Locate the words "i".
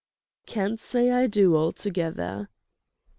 1.11-1.27